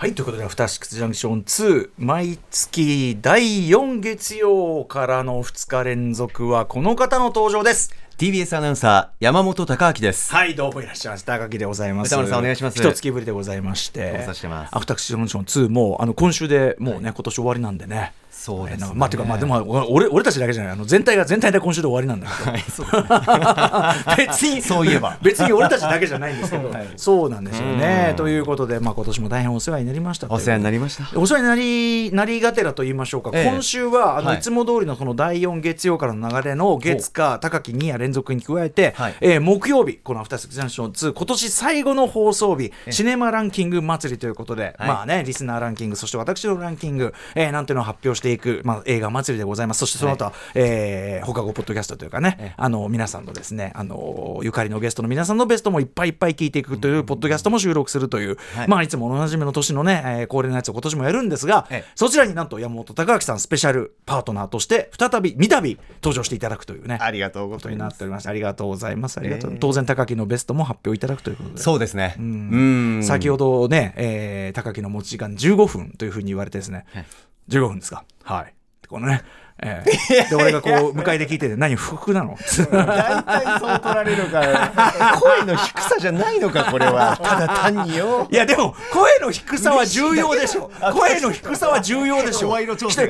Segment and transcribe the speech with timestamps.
[0.00, 7.94] はい、ということで、アフターシックスジャンクション2、毎月第4月曜からの2日連続は、この方の登場です。
[8.16, 10.32] TBS アナウンサー山本貴明です。
[10.32, 11.26] はい、どうもいらっしゃいます。
[11.26, 12.08] 高木でございます。
[12.08, 14.26] 歌丸さんお願いします一月ぶりでございまして。
[14.32, 18.14] してますアフターシックスジャンクション2も、あの、今週でもうね、今年終わりなんでね。
[18.40, 18.92] そうですね。
[18.94, 19.62] まあ、ていうか、まあ、でも、
[19.92, 24.16] 俺、俺たちだけじゃない、あの、全体が、全体で今週で終わりなんだけど。
[24.16, 25.18] 別にそういえば。
[25.20, 26.88] 別に俺たちだけじゃないんですけど、はい。
[26.96, 28.06] そうなんですよね。
[28.10, 28.12] う。
[28.14, 28.16] ん。
[28.16, 31.20] ということで、まあ、今年も大変お世話になりましたお世話になりました。
[31.20, 33.50] お世話になりなりがてらと言いましょうか、ええ。
[33.50, 34.38] 今週はあの、はい。
[34.38, 39.14] い、つも通りのこの第4月曜からの流れの月火高き2夜連続に加えて、はい。
[39.20, 44.88] えー木曜日この「アフターシックスジャンクション2」今年最後の放送日シネマランキング祭りということで、はい。
[44.88, 49.78] まあねリスナーランキングそして私のランキング、えーなんていうのを発表していく、まあ、映画祭りでございます。
[49.80, 52.54] そしてその後は、えー放課後ポッドキャストというかね、ええ。
[52.56, 58.68] あの皆さんのですねあのゆかりのゲストの皆さんのベストもいっぱいいっぱい聞いていくというポッドキャストも収録するという、はい。
[58.68, 61.92] まあいつもおなじみの年のね、えー恒例のやつを今年もやるんですが、ええ。
[61.94, 67.72] そちらになんと山本隆明さんスペシャルパートナーとして再び三度登場していただくというねありがとうございます。
[67.74, 68.04] になって。
[68.04, 69.18] おりましてありがとうございます。
[69.18, 71.58] ありがとう、ええ当然高木のベストも発表いただくということで。
[71.58, 72.14] そうですね。
[72.18, 72.98] ううん。
[73.00, 73.02] ん。
[73.04, 77.06] 先ほどね、えー高木の持ち時間15分というふうに言われてですね、はい
[77.48, 78.54] 15分ですかはい。
[78.88, 79.22] このね、
[79.62, 82.36] えーで俺がこう 迎えで聞いてて何不服なの？
[82.70, 84.72] 大体そう取られるから、
[85.20, 87.18] 声の低さじゃないのか、これは。
[87.22, 88.26] ただ単によ。
[88.30, 90.70] いやでも声の低さは重要でしょ。
[90.80, 92.56] あ声の低さは重要でしょ。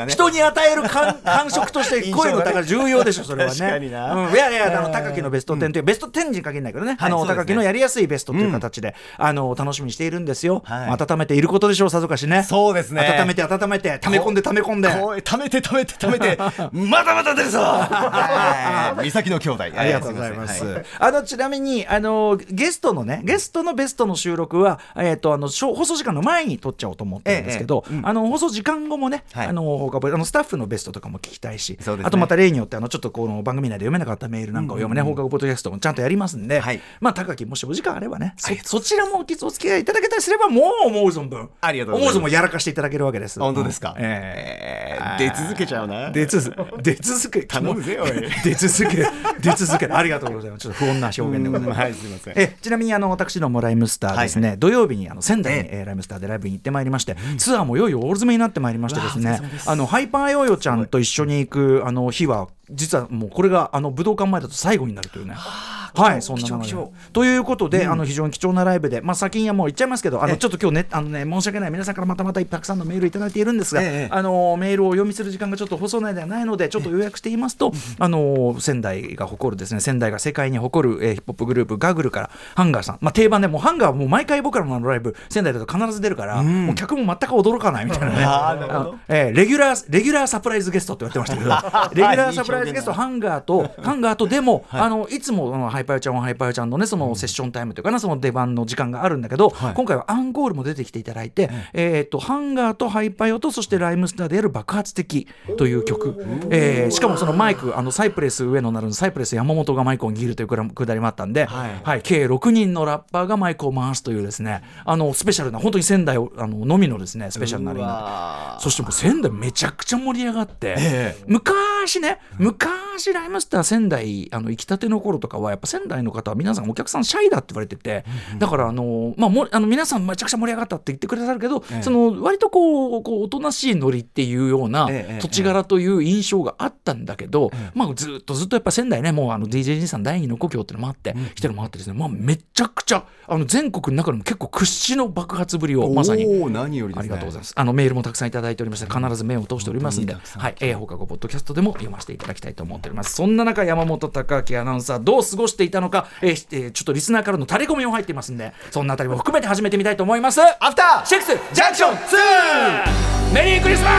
[0.08, 3.58] 人に与える感感触として声の高さ重要でしょそれはね。
[3.58, 4.14] 確かにな。
[4.14, 11.02] うん、いやいやあの高木のベスト10という、ベスト10に限らないけどね、あの高木のやりやすいベストという形で、あの楽しみにしているんですよ、はい。
[11.02, 12.42] 温めていることでしょうさぞかしね。
[12.42, 13.16] そうですね。
[13.18, 14.88] 温めて温めて溜め込んで溜め込んで。
[14.88, 16.36] 声溜めて溜めて溜めて、
[16.72, 17.58] まだまだ出るぞ。
[17.60, 19.04] はい。
[19.04, 19.62] 三崎の兄弟。
[19.76, 20.64] ありがとうございます。
[20.64, 28.06] はあのちなみにあのゲストのねゲストのベストの収録はえっ、とあの放送時間の前に撮っちゃおうと思ってるんですけど、ええうん。
[28.06, 29.46] あの放送時間後もね、はい。
[29.46, 31.78] あの他あのスタッフのベストとかも聞きたいし、ね。
[32.02, 36.80] あとまた例によってあのちょっとこの番組内で読めなかったメールなんかを読むね、放課後ポッドキャストもちゃんとやりますんで、はい。
[37.00, 42.16] まあ高木もしお時間あればね、はいそそちらもお付き合いいただけたりすればもう思う存分ありがとうございます。
[42.16, 43.38] 思う存分やらかしていただけるわけです。
[43.38, 43.94] 本当ですか？
[43.96, 46.10] うんええ出続けちゃうな。
[46.10, 48.10] 出続 出続け頼むぜおい。
[48.44, 49.06] 出続け
[49.40, 50.62] 出続けありがとうございます。
[50.62, 51.80] ちょっと不穏な表現でございます。
[51.80, 52.34] はい、すみません。
[52.36, 55.82] えちなみにあの私どもライムスターですね、土曜日にあの仙台に、ええ。
[55.82, 65.34] ーライムスターでライブに行ってまいりまして、ツアーもいよいよ大詰めになってまいりましてですねあのハイパーヨーヨーちゃんと一緒に行くあの日は実はもうこれがあの武道館前だと最後になるというね。
[65.34, 65.79] は
[66.16, 66.76] い、そんな流
[67.12, 99.74] ということで、あの非常に貴重なライブで、まあ、先にはもう言っちゃいますけど、あのちょっと今日ね、あのね、申し訳ない、皆さんからまたまたたくさんのメールいただいているんですが、ええあのメールをお読みする時間がちょっと放送内ではないので、ちょっと要約して言いますと、あの仙台が誇るですね、仙台が世界に誇る、えーヒップホップグループ、ガグルから、ハンガーさん、まあ、定番でもうハンガーはもう毎回僕らのライブ、仙台だと必ず出るから、もう客も全く驚かないみたいなね、あえーレギュラー、レギュラーサプライズゲストって言われてましたけど、 レギュラーサプライズゲスト、ハンガーと、ハンガーとでも、あのいつもあのハイパーヨちゃんはハイパーヨちゃんのね、そのセッションタイムというかな、その出番の時間があるんだけど、はい。
[99.74, 105.26] 今回はアンコールも出てきていただいて、えー、とハンガーとハイパーヨと、そしてライムスターでやる爆発的
[105.56, 106.16] という曲、
[106.50, 112.02] えーしかもそのマイク、あのサイプレス上野なるのサイプレス山本がマイクを握るというくだりもあったんで、はい。
[112.02, 121.24] 計6人のラッパーがマイクを回すというですね、あのスペシャルな、本当に仙台をあののみのですね、スペシャルなアリそしてもう仙台めちゃくちゃ盛り上がって、ええ。
[121.26, 128.04] 昔ね昔ライムスター仙台あの行きたての頃とかはやっぱ仙台の方は皆さんお客さんシャイだって言われてて、
[128.38, 131.82] だからあの、まあ、もあの皆さんめちゃくちゃ盛り上がったって言ってくださるけど、ええ。
[131.82, 146.26] その割とこうこうおとなしいノリっていうようなええええ土地柄という印象があったんだけど、まあ、ずっとずっとやっぱ仙台ねもうあの DJG さん第二の故郷っていうのもあって、来てるのもあってですね、まあ、めちゃくちゃあの全国の中でも結構屈指の爆発ぶりをまさに。
[146.50, 146.98] 何よりね。
[146.98, 147.52] ありがとうございます。
[147.56, 153.14] あのメールもたくさんいただいておりまして、必ず目を通しておりますんで、はい、えー、放課後ポッドキャストでも読ませていただきたいと思っております。
[153.14, 160.40] そんな中、山本隆明アナウンサー、どう過ごしていたのか、えーえーちょっとリスナーからの垂れ込みも入っていますんで、そんなあたりも含めて始めてみたいと思います。
[160.40, 163.34] アフターシェックスジャンクション 2!
[163.34, 163.90] メリークリスマ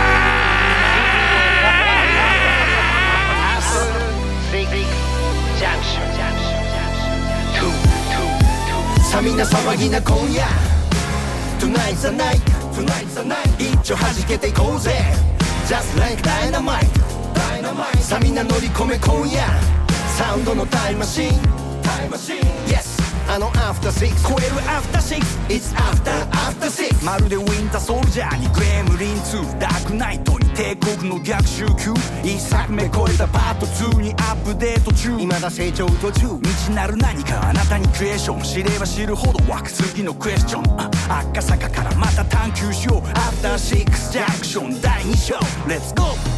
[9.11, 10.45] さあみんな騒ぎな今夜。
[11.59, 12.39] Tonight's the night
[12.73, 13.43] Tonight's the night.
[13.59, 14.91] 一丁弾けていこうぜ。
[15.67, 17.01] Just like dynamite
[18.43, 19.80] 乗り込め今夜
[20.41, 21.31] ンドのタイムマシン。
[21.83, 22.37] タイムマシン。
[22.67, 22.99] Yes
[23.29, 31.93] あのアフターシックス超えるアフターシックス It's after after six まるでウィンターソルジャーにグレムリン2ダークナイトに帝国の逆襲級。
[32.23, 35.17] 一作目超えたパート2にアップデート中。
[35.17, 36.27] 未だ成長途中。
[36.43, 40.81] 未知なる何かあなたにクエスチョン知れば知るほど湧く次のクエスチョン。
[40.81, 40.89] あ
[41.31, 43.09] 赤坂からまた探求しよう。
[43.17, 45.35] アフターシックスジャンクション第2章。
[45.69, 46.30] レッツゴー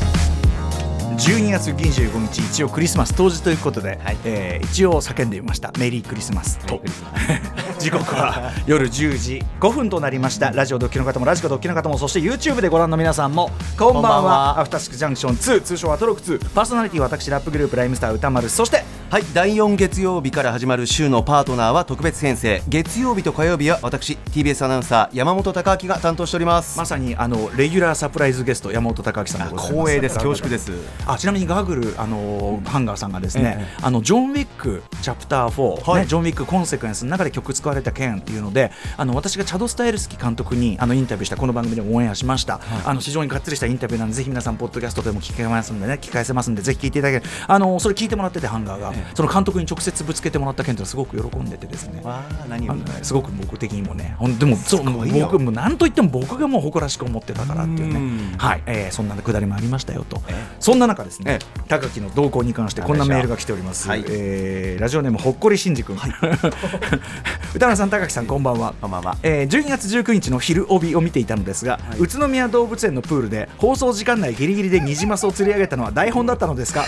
[1.23, 5.71] 12月25日一応クリスマス当時ということで、えー一応叫んでみました。
[5.77, 6.81] メリークリスマスと。
[7.79, 10.51] 時刻は夜10時5分となりました。
[10.51, 14.59] ラジオドッキの方もラジコドッキの方もそして YouTube でご覧の皆さんもこんばんは。
[14.59, 22.63] アフターシックスジャンクション2通称アトロック2パーソナリティは私ラップグループライムスター歌丸そしてはい第4月曜日から始まる週のパートナーは特別編成。
[22.67, 26.79] 月曜日と火曜日は私 TBS アナウンサー山本貴明が担当しております。
[26.79, 29.81] まさにあのレギュラーサプライズゲスト山本貴明さんでございます。
[29.83, 30.15] 光栄です。
[30.15, 30.71] 恐縮です
[31.13, 36.01] あちなみにガーグルあのーハンガーさんがですね、あのジョン・ウィックチャプター4、はい。
[36.01, 52.01] ね、ジョン・ウィックコンセクエンスの中で曲使われた件っていうのであの私がチャド・スタイルスキー監督にあのインタビューしたこの番組でもオンエアしました、あの非常にがっつりしたインタビューなんでぜひ皆さんポッドキャストでも聞けますんでね聞かせますんでぜひ聞いていただけるあのそれ聞いてもらっててハンガーが、その監督に直接ぶつけてもらった件というのはすごく喜んでてですね。
[52.49, 57.99] 何あのねすごく僕的にもね、でもそう僕も何と言っても僕がもう誇らしく思ってたからっていうね。
[57.99, 60.21] うん、はい、えーそんなくだりもありましたよと、
[60.59, 61.39] そんな中ですね。
[61.41, 63.87] え、高木の動向に関してこんなメールが来ております。
[63.87, 64.03] はい。
[64.07, 65.97] えーラジオネームほっこりしんじ君、
[67.55, 68.73] 歌丸さん、高木さん、こんばんは。
[68.81, 69.17] こんばんは。
[69.23, 76.85] えー12月19日の昼帯を見ていたのですが、宇都宮動物園のプールで放送時間内ギリギリでニジマスを釣り上げたのは台本だったのですか、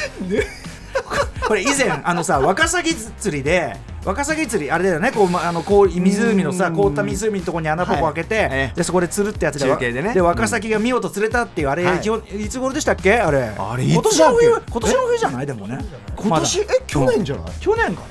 [1.47, 5.11] これ以前あのさワカサギ釣りでワカサギ釣りあれだよね。
[5.11, 8.49] こうまあのこう湖のさ凍った湖のところに穴ぼこ開けて、はい。
[8.51, 10.13] ええでそこで釣るってやつで中継でね。
[10.13, 12.45] でワカサギが見事釣れたっていうあれ、はい。
[12.45, 13.15] いつ頃でしたっけ？
[13.15, 13.51] あれ。
[13.57, 15.45] あれ今年の冬今年の冬じゃない？
[15.47, 15.79] でもね。
[16.15, 16.61] 今年？
[16.61, 17.45] え去年じゃない？
[17.59, 18.03] 去年か。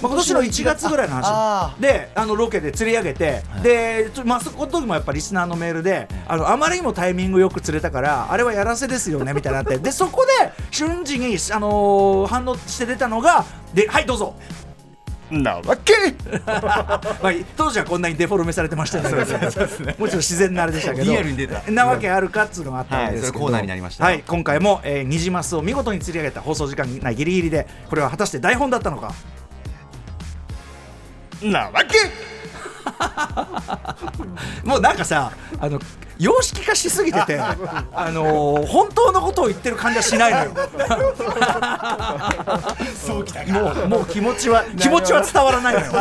[0.00, 0.88] まあ、今年の1月。
[0.88, 1.24] ぐらいの話。
[1.26, 9.78] あであのロケで釣り上げて、でちょまあ、そこの時もやっぱリスナーのメールであのあまりにもタイミングよく釣れたからあれはやらせですよねみたいになって。
[9.78, 13.44] でそこで瞬時に、あのー反応して出たのが
[13.74, 14.36] ではいどうぞ
[15.30, 15.92] なわけ。
[16.46, 21.04] まあ、当時はこんなにデフォルメされてました けど、もうちょっと自然なあれでしたけど。
[21.04, 21.70] リアルに出た。
[21.70, 24.04] なわけあるかっつうのがあったんですけど、はいコーナーになりました。
[24.04, 29.12] はい、今回も、えー、ニジマスを見事に釣り上げた放送時間内ギリギリでこれは果たして台本だったのか？
[31.42, 31.98] なわけ。
[34.64, 35.78] もうなんかさあの
[36.18, 37.54] 様式化しすぎてて、あ
[38.10, 40.50] のー本当のことを言ってる感じはしないのよ。
[42.94, 45.86] そうきたもうもう気持ちは気持ちは伝わらないのよ。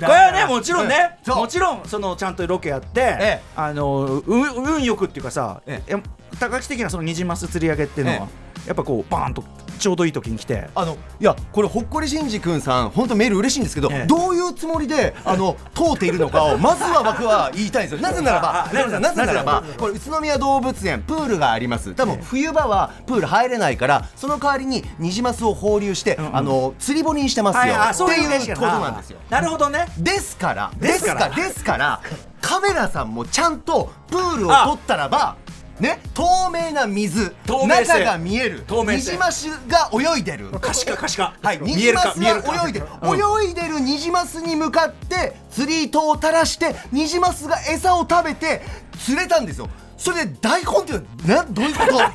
[0.00, 3.42] これはねもちろんねもちろんそのちゃんとロケやって、ええ。
[3.54, 6.00] あの運運よくっていうかさ、えや
[6.38, 8.28] 高木的なそのニジマス釣り上げっていうのは、
[8.66, 9.44] やっぱこうバーンと
[9.80, 10.68] ちょうどいい時に来て。
[10.74, 14.06] あのいやこれほっこりしんじ君さん本当メール嬉しいんですけど、ええ。
[14.06, 18.06] どういうつもりであの通っているのかを まずは僕は言いたいんですよ。
[18.06, 19.64] なぜならばあなぜならば。
[19.78, 21.94] これ宇都宮動物園プールがあります。
[21.94, 26.36] 多分冬場はプール入れないからその代わりにニジマスを放流して、んうん。
[26.36, 29.18] あの釣り堀にしてますよ、っていうことなんですよ。
[29.30, 29.86] なるほどね。
[29.98, 32.00] ですからですすかららですから
[32.40, 35.36] カメラさんもちゃんとプールを撮ったらば
[35.80, 37.84] ね透明な水透明性。
[37.86, 38.64] 中が見える。
[38.66, 38.96] 透明性。
[38.96, 40.50] ニジマスが泳いでる。
[40.60, 41.34] 可視化可視化。
[41.42, 42.52] はい、ニ見えるジマスか見えるか。
[42.52, 43.44] が泳いでる、うん。
[43.46, 48.62] 泳いでるニジマスに向かって釣り糸を垂らしてニジマスが餌を食べて
[48.98, 49.68] 釣れたんですよ
[50.00, 51.98] それで台本っていうのはなどういうこと？
[52.00, 52.08] さ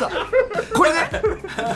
[0.00, 0.10] あ
[0.74, 1.10] これね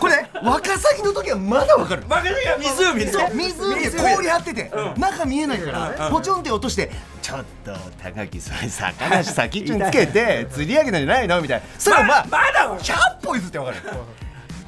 [0.01, 2.03] これねワカサギの時はまだわかる。
[2.09, 6.91] バカが湖でそう湖で氷張ってて、中見えないから、ポチョンって落として
[7.21, 11.41] ちょっと高木それ魚先っちょにつけて釣り上げたんじゃないの？
[11.43, 11.67] みたいな。
[11.79, 12.95] それをまあ、まだわ100
[13.27, 13.77] 歩譲ってわかる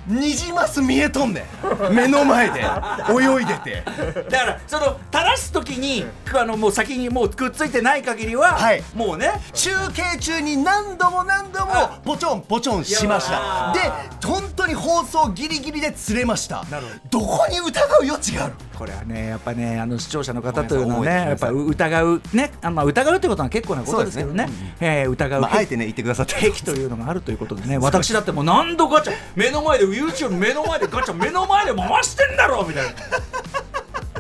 [0.09, 1.47] ニジマス見えとんね
[1.91, 1.95] ん。
[1.95, 2.61] 目の前で。
[2.61, 3.83] 泳いでて。
[4.31, 8.83] だからその垂らす時にあのもう先にもうくっついてない限りは、はい。
[8.95, 9.33] もうね。
[9.53, 11.73] 中継中に何度も何度も
[12.05, 13.73] ポチョンポチョンしました。
[13.75, 13.81] で
[14.27, 16.65] 本当に放送ギリギリで釣れました。
[16.65, 17.21] なるど。
[17.21, 18.55] こに疑う余地がある？
[18.75, 24.47] これはねやっぱねあの視聴者の方というのはねやっぱ疑うねあまあ疑うってことは結構なことですけどね。
[24.47, 27.79] そうですえー疑う、まあ、あえてね言ってくださって癖というのがあるということでね。
[27.79, 32.91] 私だってもう何度ガチャ目の前で YouTube 目の前でガチャ目の前で回してんだろみたいな。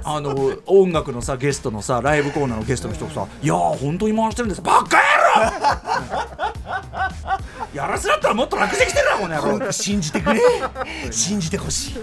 [0.11, 6.52] あの音楽のさゲストのさライブコーナーのゲストの人がさ「いやー本当に回してるんですバカ野郎!」
[7.75, 10.40] やらせだったらもっと楽してきてるなこの野信じてくれ。
[11.11, 11.94] 信じてほしい。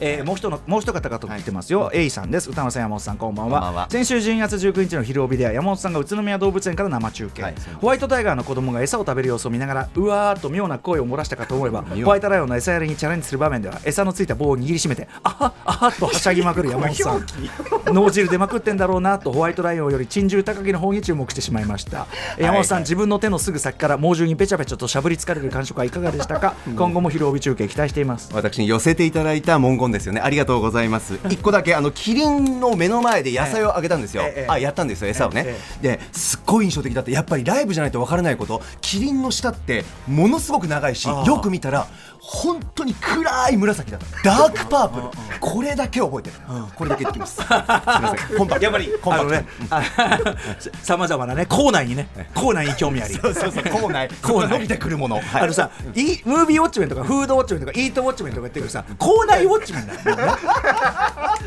[0.00, 2.50] えーもう一のもう一方が来てますよ、エイさんです。
[2.50, 3.86] 歌丸さん山本さんこんばんは。
[3.90, 17.24] 先週12月19日の昼帯では山本さんが宇都宮動物園から生中継、はいホワイトタイガーの子供が餌を食べる様子を見ながらうわーっと妙な声を漏らしたかと思えばホワイトライオンの餌やりにチャレンジする場面では餌のついた棒を握りしめてあはあはっとはしゃぎまくる山本さん。
[17.94, 22.06] 脳汁出まくってんだろうなとホワイトライオンより珍獣高木の方に注目してしまいました、
[22.38, 26.54] えー山本さん、自分の手のすぐ先から猛獣にペチャペチャとしゃぶりつかれる感触はいかがでしたか？
[26.76, 28.30] 今後も昼帯中継期待しています。
[28.32, 30.20] 私に寄せていただいた文言ですよね。
[30.20, 31.18] ありがとうございます。
[31.28, 34.46] 一個だけあのキリンの目の前で野菜をあげたんですよ、ええええ。
[34.50, 35.44] あやったんですよ餌をね、
[35.82, 41.86] えですっごい印象的だってやっぱりライブじゃないとわからないことキリンの舌ってものすごく長いしよく見たら
[42.26, 44.22] 本当に暗い紫だった。
[44.22, 45.38] ダークパープル。
[45.40, 46.36] これだけ覚えてる、
[46.74, 47.36] これだけ言ってきます。
[47.36, 48.38] すいません。
[48.38, 49.36] コンパクトやっぱりコンパクト
[49.70, 49.78] あ
[50.18, 50.36] のね
[50.82, 53.14] さまざまなね校内にね校内に興味あり。
[53.14, 54.08] そうそうそう口内。
[54.22, 54.48] 口内。
[54.48, 55.42] 伸びてくるもの、はい。
[55.42, 60.32] あのさ、いムービーウォッチメンとかフードウォッチメンとかイートウォッチメンとか言ってるけどさ校内ウォッチメンだよね。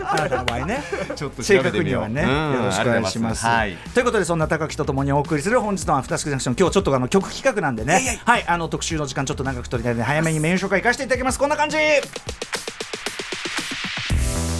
[0.04, 0.84] あなたの場合ね。
[1.16, 2.54] ちょっと超正確にはねうん。
[2.54, 3.14] よろしくお願いします。
[3.14, 3.46] といます。
[3.46, 3.76] はい。
[3.94, 8.22] ということでそんな高木とともにお送りする本日のアフターシックスジャンクション今日ちょっとあの曲企画なんでね。
[8.26, 11.40] はいあの特集の時間ちょっと長く取りたいので早めにメール紹介行かせていただきます。
[11.40, 11.78] こんな感じ。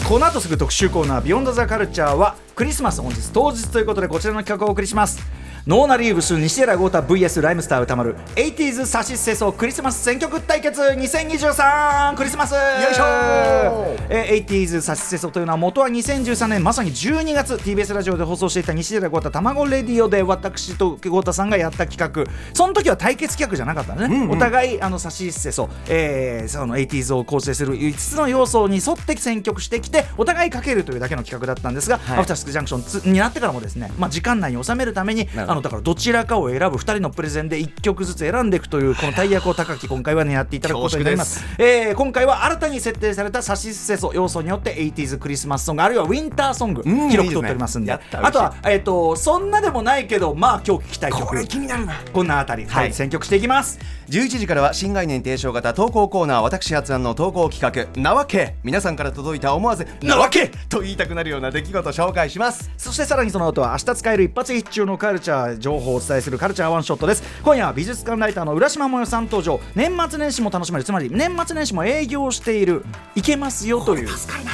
[0.08, 5.20] この後すぐ特集コーナー「ビヨンドザカルチャーはクリスマス本日当日ということでこちらの企画をお送りします。
[5.68, 12.54] ノーナ・リーブス西寺豪太 VS ライムスター宇多丸 80s サシスセソクリスマス選曲対決2023クリスマス!
[12.54, 12.60] よ
[12.90, 14.08] いしょー!
[14.10, 22.32] えー 80s サシスセソというのは元は2013年まさに12月 TBS ラジオで放送していた西寺豪太卵レディオで私と豪太さんがやった企画。
[22.54, 32.20] その時は対決企画じゃなかったのね、お互いあのサシスセソ、えーその 80s を構成する5つの要素に沿って選曲してきてお互いかけるというだけの企画だったんですが、はい。
[32.20, 47.92] アフターシックスジャンクション2になってからもですね、まあ、時間内に収めるためにあのだからどちらかを選ぶ2人のプレゼンで1曲ずつ選んでいくというこの大役を高木今回は狙っていただくことになります、えー今回は新たに設定されたサシスセソ要素によって 80s クリスマスソングあるいはウィンターソングうん広く取っておりますんで。
[47.92, 48.00] あ
[48.32, 51.28] とは、えー、とそんなでもないけどまあ今日聞きたい曲。
[51.28, 51.96] これ気になるな。
[52.14, 53.80] こんなあたり、ははいい、選曲していきます。
[54.10, 62.72] 11時からは新概念提唱型投稿コーナー私発案の投稿企画なわけ皆さんから届いた思わずなわけと言いたくなるような出来事を紹介します。
[62.78, 67.24] そしてさらにその後は明日使える一発必中のカルチャー情報をお伝えするカルチャーワンショットです。
[67.44, 69.60] 今夜は美術館ライターの浦島もよさん登場。
[69.76, 70.84] 年末年始も楽しめる。
[70.84, 72.84] つまり年末年始も営業している。
[73.16, 74.10] いけますよという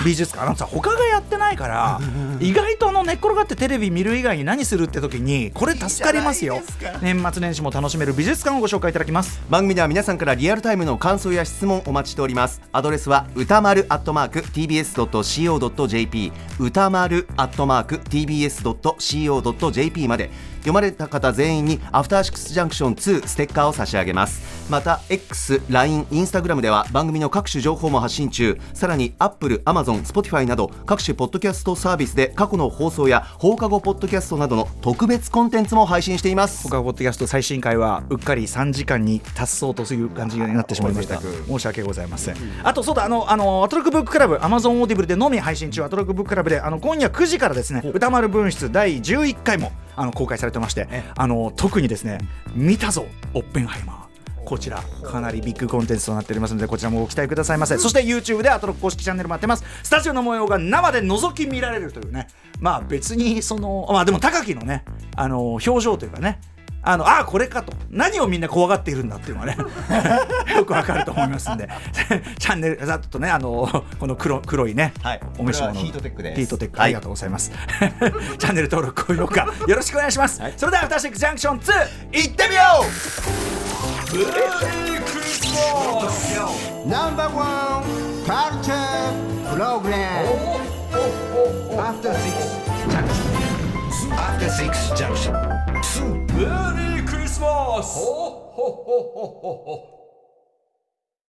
[0.05, 0.45] 美術館。
[0.45, 1.99] あのさ他がやってないから
[2.39, 6.61] 意外とあの寝っ転がってテレビ見る以外に何するって時にこれ助かりますよ。
[7.01, 9.41] 年末年始も楽しめる美術館をご紹介いただきます。
[9.49, 12.61] 番組では皆さんからリアルタイムの感想や質問お待ちしております。
[12.71, 18.67] アドレスは歌丸アットマーク tbs.co.jp 歌丸アットマーク tbs.co.jp
[20.07, 20.29] まで
[20.63, 24.41] 読まれた方全員にアフターシックスジャンクション2ステッカーを差し上げます。
[24.69, 28.57] また X、LINE、Instagram では番組の各種情報も発信中。
[28.73, 36.63] さらに Apple、Amazon、Spotify など各種ポッドキャストサービスで過去の放送や放課後ポッドキャストなどの特別コンテンツも配信しています。
[36.63, 41.19] 他ポッドキャスト最新回はうっかり3時間に達そうという感じになってしまいました。
[41.19, 42.35] 申し訳ございません。
[42.63, 52.19] あとそうだあのあのアトロクブッククラブアマゾンオーディブルでのみ配信中アトロクブッククラブであの今夜9時からですね宇多丸分室第11回もあの公開されてましてあの特にですね
[52.53, 54.03] 見たぞオッペンハイマー。
[54.45, 57.77] こちらかなりビッグコンテンツとなっておりますのでこちらもご期待くださいませ。
[57.77, 59.63] そして YouTube でアトロク公式チャンネルもやってます。
[59.83, 62.27] スタジオの模様が生で覗き見られるというね。
[62.59, 64.83] まあ別にそのまあでも高木のね
[65.15, 66.41] あの表情というかね
[66.83, 67.73] あのあこれかと。
[67.89, 69.57] 何をみんな怖がっているんだっていうのはね
[70.55, 71.69] よくわかると思いますんで。
[72.37, 75.21] チャンネルざっとねあのこの黒黒いね、はい。
[75.37, 76.41] お召し物ヒートテックです。
[76.41, 76.85] ヒートテック、はい。
[76.85, 77.51] ありがとうございます。
[78.37, 81.59] チャンネル登録高評価よろしくお願いします、それでは「アフターシックスジャンクション。
[81.59, 81.73] 2」
[82.19, 82.85] いってみよう
[86.85, 87.83] Number one
[88.25, 89.13] culture
[89.55, 90.25] program.
[91.77, 93.43] After six junction.
[94.11, 95.52] After Six Junction
[96.45, 100.02] メリークリスマスほっほっほっほっほ